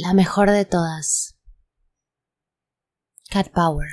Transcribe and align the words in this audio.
La 0.00 0.14
mejor 0.14 0.48
de 0.52 0.64
todas. 0.64 1.36
Cat 3.30 3.48
Power. 3.52 3.88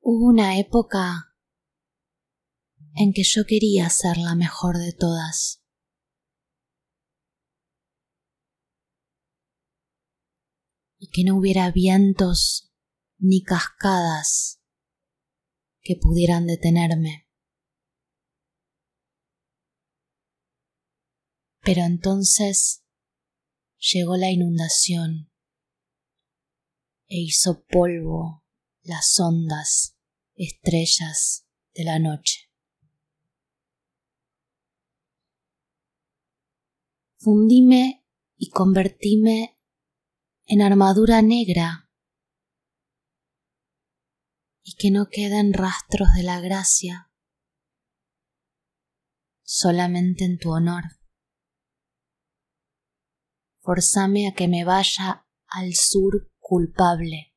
Hubo 0.00 0.30
una 0.30 0.58
época 0.58 1.34
en 2.94 3.12
que 3.12 3.24
yo 3.24 3.42
quería 3.46 3.90
ser 3.90 4.16
la 4.16 4.34
mejor 4.36 4.78
de 4.78 4.94
todas. 4.98 5.62
Y 10.96 11.10
que 11.10 11.24
no 11.24 11.36
hubiera 11.36 11.70
vientos 11.72 12.72
ni 13.18 13.42
cascadas 13.42 14.62
que 15.82 15.96
pudieran 16.00 16.46
detenerme. 16.46 17.23
Pero 21.64 21.80
entonces 21.80 22.84
llegó 23.78 24.18
la 24.18 24.30
inundación 24.30 25.32
e 27.06 27.20
hizo 27.20 27.64
polvo 27.64 28.44
las 28.82 29.18
ondas, 29.18 29.96
estrellas 30.34 31.46
de 31.72 31.84
la 31.84 31.98
noche. 31.98 32.50
Fundíme 37.16 38.04
y 38.36 38.50
convertíme 38.50 39.58
en 40.44 40.60
armadura 40.60 41.22
negra 41.22 41.88
y 44.62 44.74
que 44.74 44.90
no 44.90 45.08
queden 45.08 45.54
rastros 45.54 46.08
de 46.14 46.24
la 46.24 46.40
gracia, 46.40 47.10
solamente 49.42 50.26
en 50.26 50.36
tu 50.36 50.50
honor 50.50 51.03
forzame 53.64 54.28
a 54.28 54.34
que 54.34 54.46
me 54.46 54.62
vaya 54.64 55.26
al 55.46 55.74
sur 55.74 56.30
culpable. 56.38 57.34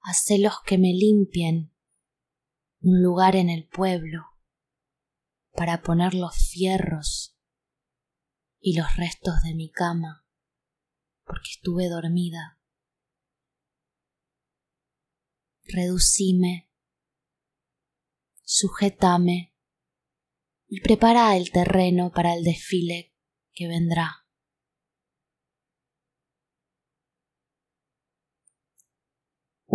Hacelos 0.00 0.54
que 0.64 0.78
me 0.78 0.92
limpien 0.92 1.74
un 2.80 3.02
lugar 3.02 3.34
en 3.34 3.50
el 3.50 3.66
pueblo 3.66 4.24
para 5.52 5.82
poner 5.82 6.14
los 6.14 6.36
fierros 6.36 7.36
y 8.60 8.76
los 8.76 8.94
restos 8.94 9.42
de 9.42 9.54
mi 9.54 9.68
cama, 9.68 10.24
porque 11.24 11.50
estuve 11.50 11.88
dormida. 11.88 12.60
Reducime, 15.64 16.70
sujetame 18.44 19.56
y 20.68 20.80
prepara 20.82 21.36
el 21.36 21.50
terreno 21.50 22.12
para 22.12 22.34
el 22.34 22.44
desfile 22.44 23.12
que 23.52 23.66
vendrá. 23.66 24.25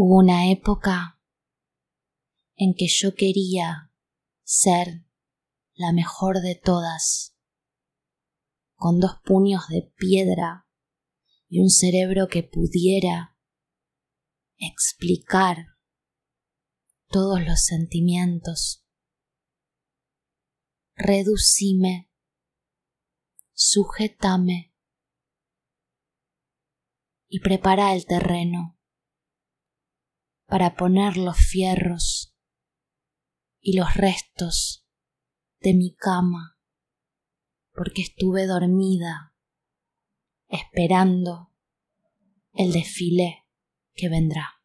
Hubo 0.03 0.17
una 0.17 0.49
época 0.49 1.21
en 2.55 2.73
que 2.73 2.87
yo 2.87 3.13
quería 3.13 3.93
ser 4.41 5.05
la 5.75 5.93
mejor 5.93 6.41
de 6.41 6.55
todas, 6.55 7.37
con 8.73 8.99
dos 8.99 9.17
puños 9.23 9.67
de 9.69 9.93
piedra 9.95 10.67
y 11.47 11.61
un 11.61 11.69
cerebro 11.69 12.29
que 12.29 12.41
pudiera 12.41 13.37
explicar 14.57 15.67
todos 17.07 17.39
los 17.45 17.63
sentimientos. 17.63 18.83
Reducime, 20.95 22.09
sujetame 23.53 24.73
y 27.27 27.39
prepara 27.39 27.93
el 27.93 28.07
terreno 28.07 28.80
para 30.51 30.75
poner 30.75 31.15
los 31.15 31.37
fierros 31.37 32.35
y 33.61 33.77
los 33.77 33.93
restos 33.93 34.85
de 35.61 35.73
mi 35.73 35.95
cama, 35.95 36.59
porque 37.73 38.01
estuve 38.01 38.47
dormida 38.47 39.33
esperando 40.49 41.53
el 42.51 42.73
desfile 42.73 43.47
que 43.95 44.09
vendrá. 44.09 44.60